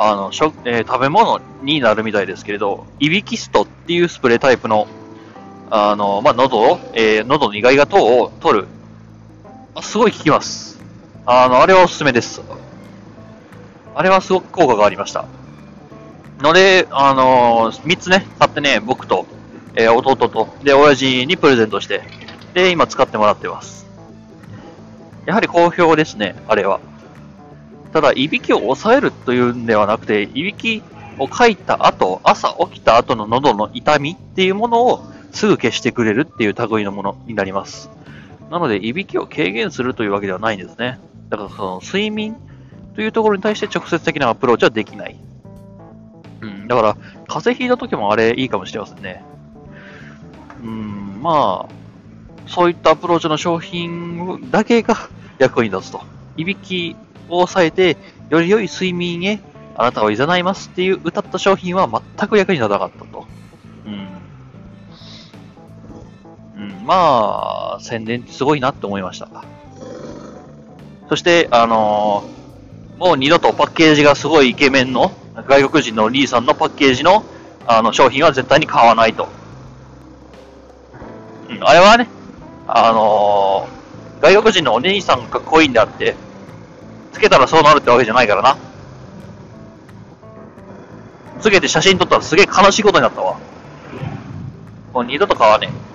[0.00, 4.86] あの、食、えー、食べ物になるみたいですけれど、イビキストっていうスプレータイプの、
[5.70, 8.68] あの、まあ、喉を、えー、喉の意外が等を取る。
[9.82, 10.80] すごい効きます。
[11.26, 12.40] あの、あれはおすすめです。
[13.96, 15.26] あれはすごく効果がありました。
[16.38, 19.26] ので、あのー、3つね、買ってね、僕と、
[19.74, 22.02] えー、弟と、で、親父にプレゼントして、
[22.54, 23.84] で、今使ってもらってます。
[25.26, 26.78] やはり好評ですね、あれは。
[27.92, 30.82] ただ、いびきを抑えるというんではなくて、いびき
[31.18, 37.90] をかいた後、朝起きた後の喉の痛みっていうものをすぐ消してくれるっていう類のものになります。
[38.50, 40.98] なので、いびきを軽減するというわけではないんですね。
[41.28, 42.36] だから、その睡眠
[42.94, 45.16] というところに対して直接的なアプローチはできない。
[46.40, 46.94] うん、だから、
[47.26, 49.22] 風邪ひいた時もあれいいかもしれませんね。
[50.62, 51.78] うん、まあ、
[52.48, 54.96] そういったアプローチの商品だけが
[55.38, 56.00] 役に立つと。
[56.36, 56.96] いびき
[57.28, 57.96] を抑えて、
[58.30, 59.40] より良い睡眠へ
[59.76, 63.26] あなたを誘いますっていう歌った商品は全く役に立たなかったと。
[63.86, 64.08] うん。
[66.62, 69.28] うん、まあ、宣伝ってすごいなって思いました。
[71.08, 75.12] そして、あのー、もう二度とパッケージがすごいイケメンの
[75.46, 77.24] 外国人のリーさんのパッケージの
[77.70, 79.28] あの商品は絶対に買わないと。
[81.50, 82.08] うん、あれはね、
[82.66, 86.16] あのー、外国人のお兄さんがかっこいいんであって、
[87.12, 88.56] つけたらそうなるってわけじゃないからな。
[91.40, 93.38] つけて写真撮ったらすげえ悲しいことになったわ。
[94.92, 95.88] もう二度と買わねえ。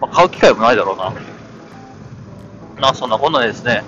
[0.00, 1.12] まあ、買う機会もないだろうな。
[2.80, 3.82] な、そんなこんなでですね、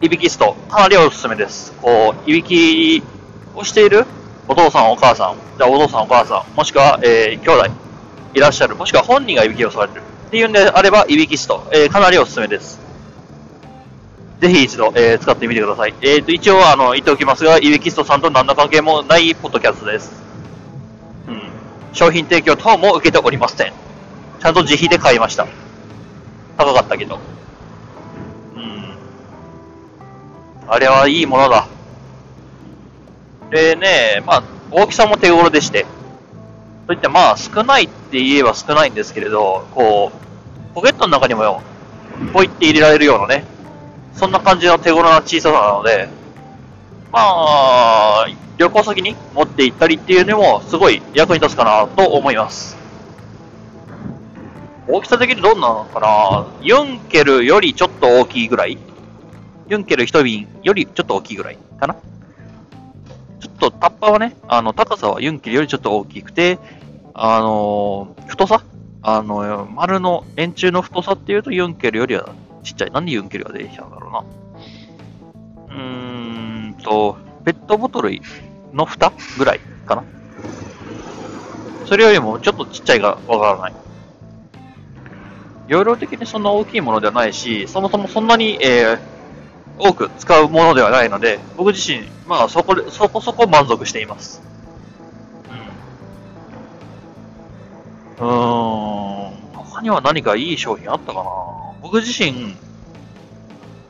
[0.00, 1.72] いびきスト、かなりおすすめです。
[1.80, 3.02] こう、いびき
[3.54, 4.06] をしている
[4.48, 7.70] お父さんお母さん、じゃあお父さんお母さん、もしくは、えー、兄弟
[8.34, 10.02] いらっしゃる、もしくは本人がいびきをされてる。
[10.28, 12.81] っていうんであれば、いびきスト、えー、かなりおすすめです。
[14.42, 15.94] ぜひ一度、えー、使ってみてください。
[16.00, 20.20] えーと、一応、あの、言っておきますが、いびきストさんと何の関係もないポッドキャストです。
[21.28, 21.42] うん。
[21.92, 23.72] 商品提供等も受けておりません。
[24.40, 25.46] ちゃんと自費で買いました。
[26.58, 27.20] 高かったけど。
[28.56, 28.96] うん。
[30.66, 31.68] あれはいいものだ。
[33.52, 35.86] でね、まあ、大きさも手頃でして。
[36.88, 41.62] といってまあ、少ないって言えば少ないんですけれど、こう、ポケットの中にもよ、
[42.32, 43.51] ポイって入れられるようなね、
[44.14, 46.08] そんな感じの手頃な小ささなので、
[47.10, 52.76] まあ、旅行先に持って行ったりっていうのもすごい役に立つかなと思います。
[54.88, 56.46] 大きさ的にどんなのかな？
[56.60, 58.78] ユンケルよりちょっと大きいぐらい？
[59.68, 61.94] ユンケル一瓶よりちょっと大きいぐらいかな？
[61.94, 66.58] ちょっとタッパーはね、あの、高さはユンケルよりちょっと大きくて、
[67.14, 68.64] あの太さ？
[69.02, 72.90] あの、丸の円柱の太さっていうとユンケルよりはちっちゃい。
[72.90, 74.24] なんでユンケルが出てきたんだろうな。
[75.74, 78.20] うーんと、ペットボトル
[78.72, 80.04] の蓋ぐらいかな。
[81.86, 83.72] それよりもちょっとちっちゃいかわからない。
[85.68, 88.98] 容量的にそんな大きいものではないし、そもそもそんなに、えー、
[89.78, 94.42] 多く使うものではないので、僕自身、まあそこ、そこそこ満足しています。
[98.18, 98.26] うん。
[98.26, 99.32] うーん。
[99.54, 101.71] 他には何かいい商品あったかな？
[101.82, 102.54] 僕自身、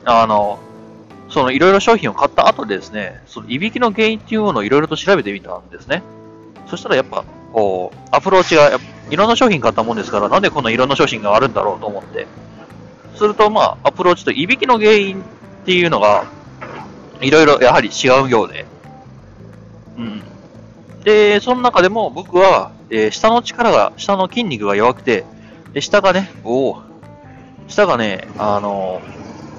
[0.03, 0.59] あの、
[1.29, 6.03] そのいろいろ商品を買った後でですね、そのいびきの原因っていうものをいろいろと調べてみたんですね。
[6.67, 8.79] そしたらやっぱ、こう、アプローチが、
[9.09, 12.25] いろんな商品買ったもんですから、なんでこんないろんな商品があるんだろうと思って。
[13.15, 16.25] すると、まあ、アプローチといびきの原因っていうのが、
[17.21, 18.65] いろいろやはり違うようで。
[19.97, 20.23] うん。
[21.03, 25.25] で、その中でも僕は、えー、下の力が、下の筋肉が弱くて、
[25.73, 26.81] で、下がね、おお、
[27.67, 29.01] 下がね、あの、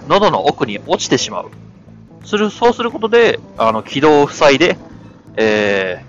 [0.09, 1.51] 喉の奥に落ちてしまう。
[2.25, 4.77] する、そうすることで、あの、気道を塞いで、
[5.37, 6.05] え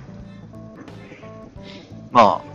[2.12, 2.46] ー、まあ、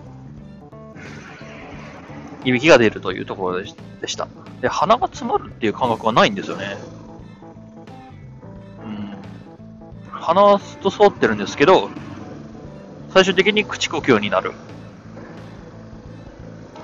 [2.44, 3.66] いびきが出るというところで
[4.08, 4.28] した。
[4.60, 6.76] で、鼻が詰まるっていう感覚はないんですよね。
[10.20, 11.90] 鼻はずっと通ってるんですけど、
[13.12, 14.52] 最終的に口呼吸になる。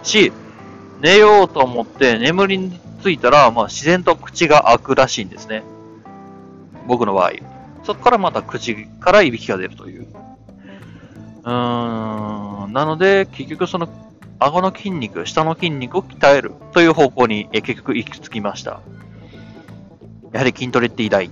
[0.03, 0.33] し、
[1.07, 5.63] 寝ようと思って眠りについたら、まあ、自然と口が開くらしいんですね。
[6.89, 7.35] 僕の場合。
[7.85, 10.09] そこからまた口からいびきが出るという。
[11.45, 12.73] うーん。
[12.73, 13.89] なので、結局その、
[14.41, 18.81] 顎の筋肉、下の筋肉を鍛えるという方向に、え結局行き着きました。
[20.33, 21.31] やはり筋トレって偉大。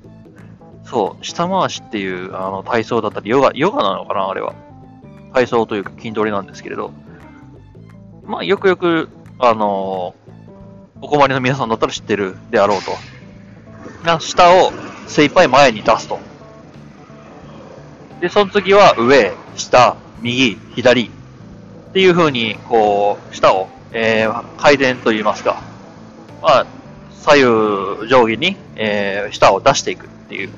[0.84, 4.54] そう、下回しっていうあの体操だったり、ヨガ、ヨガなのかなあれは。
[5.34, 6.90] 体操というか筋トレなんですけれど。
[8.26, 9.08] まあ、よくよく、
[9.38, 10.14] あの
[11.00, 12.92] お困りの皆さんだったら知ってるであろうと。
[14.04, 14.72] な下を
[15.06, 16.18] 精一杯前に出すと。
[18.20, 25.62] で、その次は上、下、右、左っていう風に、こう、下を、えー、回転と言いますか、
[26.40, 26.66] まあ、
[27.10, 30.50] 左右上下に、えー、下を出していくっていう。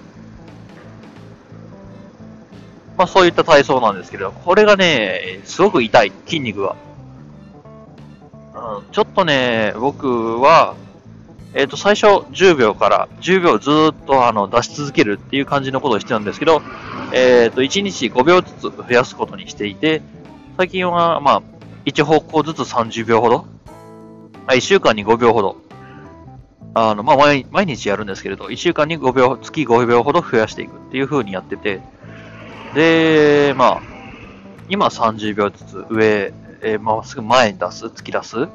[2.96, 6.76] まあ、そういった体操なんですけど、これがね、すごく痛い、筋肉が。
[8.56, 10.74] うん、ちょっとね、僕は、
[11.52, 16.62] えっ、ー、と、最初10秒から10秒ずっとあの出し続けるっていう感じのことをしてたんですけど、
[17.12, 20.02] えっ、ー、と、1日5秒ずつ増やすことにしていて、
[20.56, 21.42] 最近は、まあ、
[21.84, 23.46] 1方向ずつ30秒ほど、
[24.48, 25.56] 1週間に5秒ほど、
[26.74, 31.80] あの、まあ毎、毎日やるんですけれど、1週間に5秒、月5秒ほど増やしていくっていう風にやってて、
[32.74, 33.80] で、まあ、
[34.68, 38.48] 今30秒ずつ上、えー、まっすぐ前に出す、突き出す？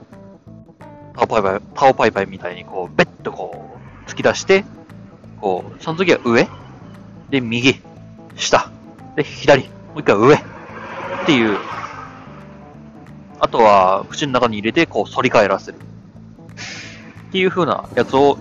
[1.13, 4.65] タオパイパイ、タオパイパイみたいにこう、ベッとこう、突き出して、
[5.39, 6.47] こう、その時は上、
[7.29, 7.81] で、右、
[8.35, 8.71] 下、
[9.15, 10.39] で、左、もう一回上、っ
[11.25, 11.57] ていう、
[13.39, 15.77] あとは、口の中に入れて、こう、反り返らせる。
[15.77, 18.37] っていう風なやつを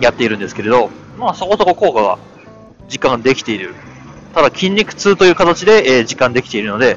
[0.00, 2.18] やっているんですけれど、まあ、そこそこ効果が
[2.88, 3.74] 実感できている。
[4.34, 6.96] ただ、筋肉痛という形で、えー、実感できているので、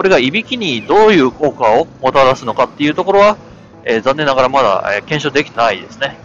[0.00, 3.36] これがいびきにどういう効果をもたらすのかっていうところは、
[3.84, 6.16] えー、残念ながらまだ、えー、検証できてないですね。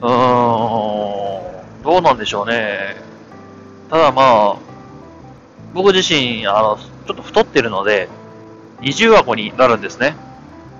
[0.00, 0.08] うん。
[0.08, 3.02] うーん、どうなんでしょうね。
[3.90, 4.56] ただまあ、
[5.74, 8.08] 僕自身、あの、ちょっと太ってるので、
[8.80, 10.14] 二重顎になるんですね。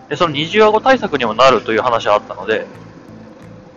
[0.09, 2.65] で、その二重顎対策にもなるという話があったので、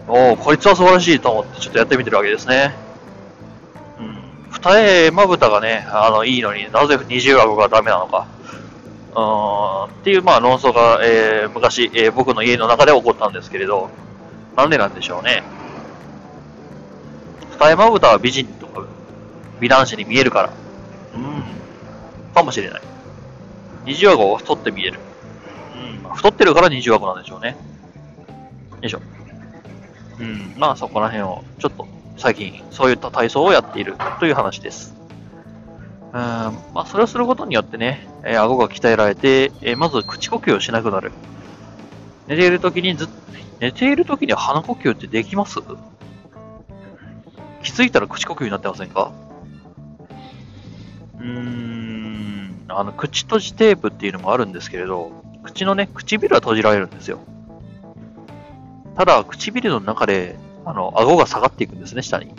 [0.08, 2.91] おお、こいつは素晴らしいと思ってちょっとやってみてるわけですね。
[4.52, 8.28] 二重まぶたがね、あの、いいのになぜ二重顎がダメなのか。
[9.14, 13.90] うーん、っていう、まあ、論争が、えー、昔、えー、僕の家の中で起こったんですけれど、
[14.56, 15.44] なんでなんでしょうね。
[17.52, 18.86] 二重まぶたは美人とか、
[19.60, 20.50] 美男子に見えるから。
[21.16, 21.44] うん。
[22.34, 22.82] かもしれない。
[23.86, 25.00] 二重顎を太って見える。
[26.06, 26.14] うん。
[26.16, 27.58] 太ってるから二重顎なんでしょうね。
[28.82, 29.02] よいしょ。
[30.20, 30.54] うん。
[30.58, 34.96] まあ、そこら辺を、ちょっと、最近、そういった体操をやっているという話です。
[36.14, 41.12] うん、まあ、それをすることによってね、えー、顎が鍛えられて、えー、まず口呼吸をしなくなる。
[42.28, 43.08] 寝ている時にず
[43.60, 45.60] 寝ている時に鼻呼吸ってできます？
[47.64, 49.12] 気づいたら口呼吸になってませんか？
[51.20, 55.12] うーん、あの、口閉じテープっていうのもあるんですけれど、
[55.44, 57.20] 口のね、唇は閉じられるんですよ。
[58.96, 62.34] ただ、唇の中で、あの、顎が下がっていくんですね、下に。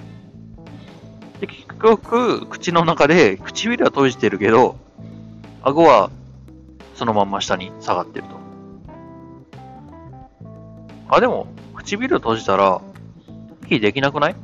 [1.41, 4.77] で、結局、口の中で唇は閉じてるけど、
[5.63, 6.11] 顎は
[6.95, 8.43] そのまんま下に下がってると。
[11.09, 12.81] あ、でも、唇を閉じたら、
[13.65, 14.37] 息できなくない？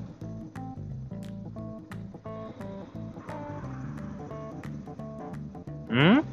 [5.91, 6.25] ん？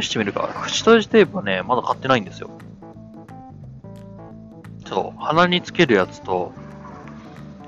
[0.00, 0.48] 試してみるか。
[0.62, 2.50] 口閉じテープはね、まだ買ってないんですよ。
[4.90, 6.52] そう、鼻につけるやつと、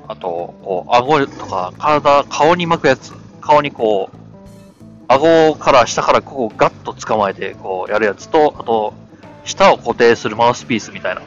[0.09, 3.13] あと、こう、顎とか、体、顔に巻くやつ。
[3.41, 4.17] 顔にこう、
[5.07, 8.93] 顎から下からここガッと捕まえて、こう、やるやつと、あと、
[9.45, 11.23] 舌を固定するマウスピースみたいな、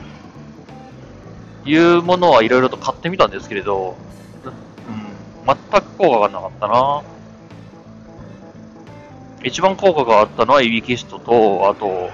[1.65, 3.95] いうものはいろいろと買ってみたんですけれど、
[4.45, 7.03] うん、全く効果がなかったな
[9.45, 12.09] 一番効果があったのはイビキストと、あと、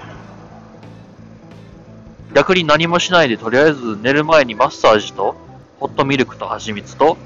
[2.34, 5.34] 逆に何もしないでとりあえず寝る前にマッサージと、
[5.78, 7.16] ホットミルクと蜂蜜と、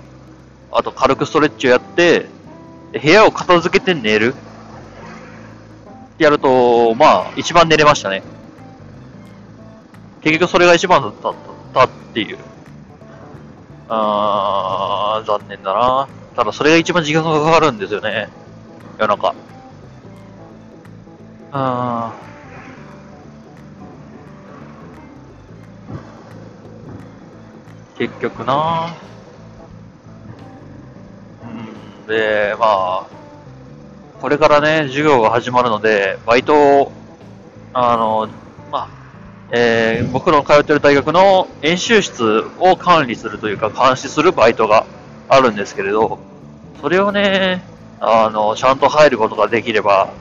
[0.73, 2.27] あと軽くストレッチをやって、
[2.93, 4.35] 部屋を片付けて寝る。
[6.15, 8.23] ってやると、まあ、一番寝れましたね。
[10.23, 11.13] 結局それが一番だっ
[11.73, 12.39] たっていう。
[13.89, 16.09] あー、残念だな。
[16.35, 18.29] ただそれが一番時間がかかるんですよね。
[18.99, 19.35] 夜中。
[21.53, 22.36] あー。
[27.99, 28.95] 結局な
[31.43, 33.07] うんで、まあ、
[34.21, 36.93] これからね、授業が始まるので、バイトを、
[37.73, 38.29] あの、
[38.71, 38.89] まあ、
[39.51, 44.87] えー、僕の通ってる大学の演習室を管理するというか、監視するバイトが
[45.29, 46.19] あるんですけれど、
[46.81, 47.63] それをね、
[48.01, 50.13] あの、ちゃんと入ることができれば、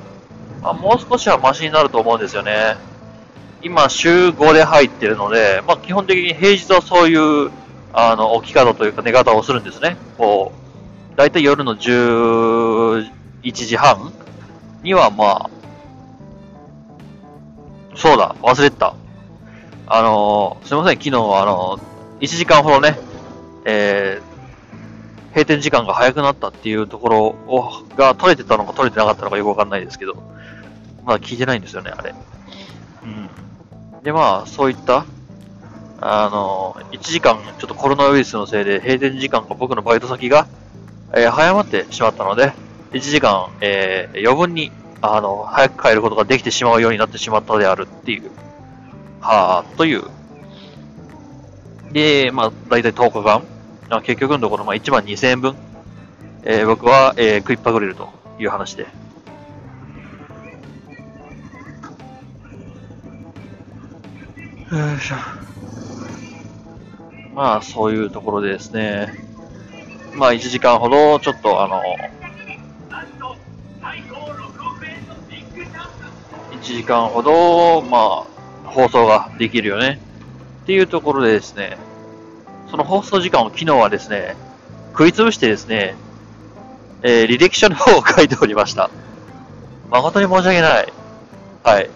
[0.62, 2.78] まあ、もう少しはマシになると思うんですよね。
[3.62, 7.52] 今、週5で入ってるので、まあ、基本的に平日はそういう、
[7.98, 9.96] あの、置き方というか寝方をするんですね。
[10.18, 10.52] こ
[11.14, 13.10] う、だいたい夜の11
[13.54, 14.12] 時半
[14.84, 15.50] には、まあ、
[17.96, 18.96] そうだ、忘れてた。
[19.88, 21.80] あのすいません、昨日は、あの
[22.20, 23.00] 1時間ほどね、
[23.64, 30.22] えー、閉店時間が早くなったっていうところを、が取れてたのか取れてなかったのかよくわかんないですけど、
[31.06, 32.14] まだ聞いてないんですよね、あれ。
[33.04, 33.30] うん。
[34.04, 35.06] で、まあ、そういった、
[36.02, 40.48] あの1時間、ちょっとコロナウイルスのせいで閉店時間が僕のバイト先が、
[41.14, 42.54] えー、早まってしまったので、
[42.92, 44.72] 1時間、えー、余分に、
[45.02, 48.32] あの、早く帰ることができてしまうようになってしまったであるっていう
[49.22, 50.04] はという。
[51.92, 53.44] で、まあ、だいたい10日間。
[54.02, 55.56] 結局のところ、まあ、1万2000円分、
[56.44, 58.84] えー、僕は、えー、食いっぱぐれるという話で。
[58.84, 58.90] よ
[64.96, 65.55] いしょ。
[67.36, 69.14] まあ、そういうところでですね。
[70.16, 71.82] まあ、1時間ほど、ちょっと、あの、
[76.54, 78.24] 1時間ほど、ま
[78.66, 80.00] あ、放送ができるよね。
[80.64, 81.78] っていうところでですね、
[82.72, 84.38] その放送時間を昨日はですね、
[84.92, 85.96] 食いつぶしてですね、
[87.04, 88.90] えー、履歴書の方を書いておりました。
[89.92, 90.94] 誠に申し訳ない。
[91.64, 91.90] はい。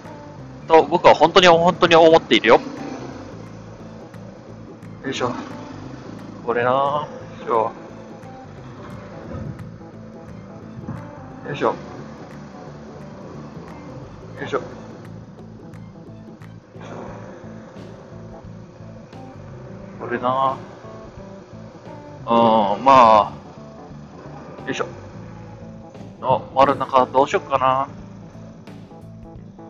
[0.68, 2.60] と、僕は本当に本当に思っているよ。
[5.04, 5.32] よいしょ。
[6.46, 7.20] これなぁ。
[11.50, 11.68] よいしょ。
[11.68, 11.74] よ
[14.46, 14.62] いしょ。
[20.00, 20.58] これな
[22.26, 23.34] うん、まあ、
[24.66, 24.86] よいしょ。
[26.22, 27.88] あ、丸中どうしよっかな。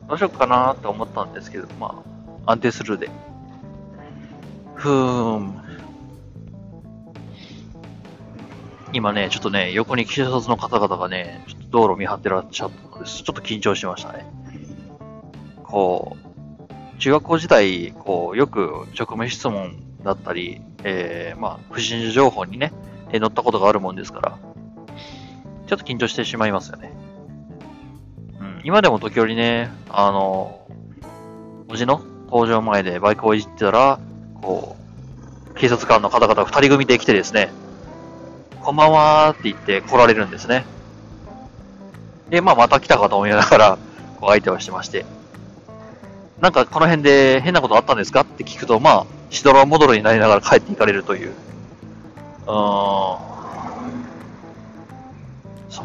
[0.08, 2.04] どうしよっかなって思ったんですけど、ま
[2.46, 3.29] あ、安定するで。
[4.80, 5.62] ふーん。
[8.94, 14.26] 今ね、ちょっとね、横に警察の方々がね、ちょっと道路見張ってらっしゃったのです、ちょっと緊張しましたね。
[15.64, 16.16] こ
[16.96, 22.72] う、中学校時代、こう、よく直面質問だったり、えー、まあ、不審者情報にね、
[23.12, 24.38] え載ったことがあるもんですから、
[25.68, 26.94] ちょっと緊張してしまいますよね。
[28.40, 30.66] うん、今でも時折ね、あの、
[31.68, 34.00] おじの登場前でバイクをいじってたら、
[34.42, 34.76] こ
[35.52, 37.52] う、警察官の方々二人組で来てですね、
[38.62, 40.66] こんばんはって言って来られるんですね。
[42.30, 43.78] で、まあ、また来たかと思いながら、
[44.20, 45.06] こう相手をしてまして。
[46.40, 48.22] なんかこの辺で変なことあったんですか？
[48.22, 51.34] って聞くと、まあ、しどろもどろになりながら帰っていかれるという。
[52.48, 52.56] うーん。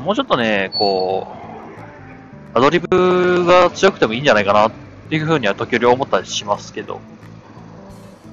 [0.04, 1.26] もうちょっとね、こ
[2.54, 4.72] う、アドリブが強くてもいいんじゃないかなっ
[5.08, 7.00] ていうふうには時折思ったりしますけど。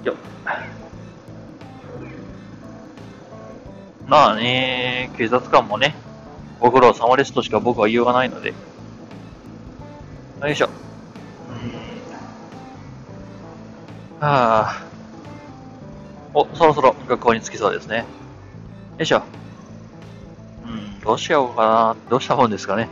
[0.03, 0.15] よ
[4.07, 5.95] まあね、警察官もね、
[6.59, 8.53] ご苦労様ですとしか僕は言いようがないので。
[10.41, 10.69] よいしょ。
[14.19, 14.83] はあ。
[16.33, 17.99] お、そろそろ学校に着きそうですね。
[17.99, 18.03] よ
[18.99, 19.23] いしょ。
[20.65, 21.95] うん、どうしようかな。
[22.09, 22.89] どうしたもんですかね。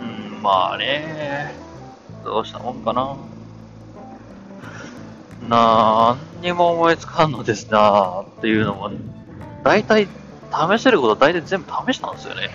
[0.00, 0.04] う
[0.38, 1.63] ん、まあね。
[2.24, 3.16] どうしたもんかな？
[5.48, 8.90] なんにも思いつかんのですなっていうのも、
[9.62, 10.08] 大体、
[10.50, 12.48] 試せること大体全部試したんですよね。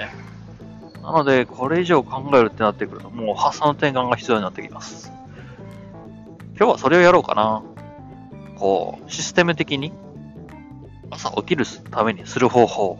[1.04, 5.12] なので、これ以上考えるってなってくると、もう発想の転換が必要になってきます。
[6.58, 7.62] 今日はそれをやろうかな。
[8.58, 9.94] こう、システム的に
[11.12, 12.98] 朝起きるためにする方法。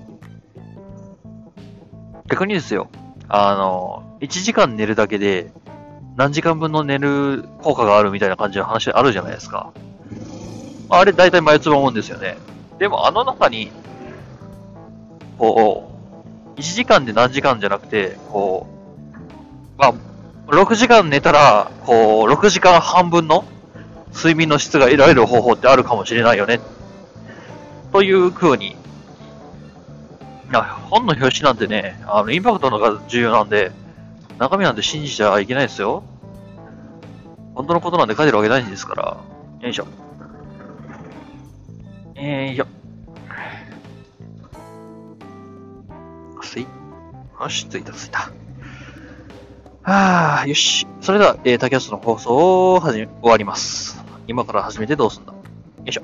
[2.28, 2.90] 逆にですよ、
[3.28, 5.52] あの、1時間寝るだけで
[6.20, 9.72] 何時間分の寝る効果があるみたいな感じの話あるじゃないですか。
[10.90, 12.36] あれ大体毎つば思うんですよね。
[12.78, 13.72] でもあの中に、
[15.38, 15.94] こ
[16.58, 18.68] う、1時間で何時間じゃなくて、こ
[19.78, 19.94] う、まあ、
[20.48, 23.46] 6時間寝たら、こう、6時間半分の
[24.14, 26.60] 睡眠の質が得られる方法ってあるかもしれないよね。
[27.94, 28.72] という風に。
[28.72, 28.76] い
[30.52, 33.72] や、本の表紙なんてね、あの、インパクトのが重要なんで、
[34.38, 36.04] 中身なんて信じちゃいけないですよ。
[37.60, 39.18] 本当のことなんて書いてるわけないんですから。
[39.60, 39.84] よいしょ。
[39.84, 39.90] よ
[42.16, 42.66] えーよ。
[46.42, 46.64] すい。
[46.64, 48.32] よし、ついたついた。
[49.82, 50.88] はあ、よし。
[51.02, 54.02] それでは、えー、タキャストの放送を始め、終わります。
[54.28, 55.40] 今から始めてどうすんだよ
[55.86, 56.04] いしょ。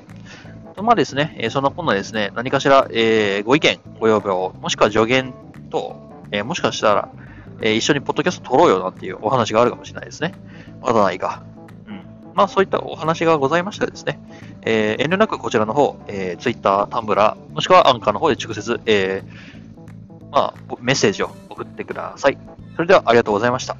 [0.74, 5.32] とまあですね、えーそんなこんなですね、何かしら、えーご意見、ご要望、もしくは助言
[5.70, 5.96] と、
[6.32, 7.08] えーもしかしたら、
[7.60, 10.34] えー一緒にポッドキャスト撮ろうよなんていうお話があるかもしれないですね。
[10.80, 11.42] まだないか。
[11.86, 12.02] うん。
[12.34, 14.18] まあそういったお話がございましたらですね、
[14.62, 22.38] えー遠慮なくこちらの方、えー、Twitter、Tumblr、もしくはアンカーの方で直接、えーまあ、メッセージを送ってください。
[22.74, 23.76] それではありがとうございました。